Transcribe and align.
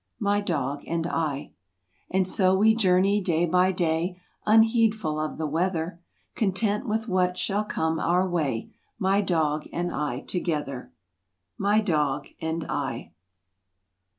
My 0.17 0.41
dog 0.41 0.81
and 0.87 1.05
I. 1.05 1.51
And 2.09 2.27
so 2.27 2.55
we 2.57 2.73
journey 2.73 3.21
day 3.21 3.45
by 3.45 3.71
day 3.71 4.19
Unheedful 4.47 5.19
of 5.23 5.37
the 5.37 5.45
weather, 5.45 5.99
Content 6.33 6.87
with 6.87 7.07
what 7.07 7.37
shall 7.37 7.63
come 7.63 7.99
our 7.99 8.27
way 8.27 8.71
My 8.97 9.21
dog 9.21 9.67
and 9.71 9.93
I 9.93 10.21
together— 10.21 10.91
My 11.59 11.81
dog 11.81 12.29
and 12.39 12.65
I. 12.67 13.11